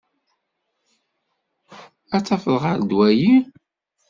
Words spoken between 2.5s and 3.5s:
ɣer ddwa-yi.